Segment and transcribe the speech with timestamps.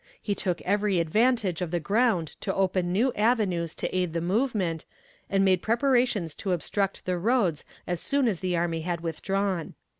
[0.19, 4.83] He took every advantage of the ground to open new avenues to aid the movement,
[5.29, 9.75] and made preparations to obstruct the roads as soon as the army had withdrawn.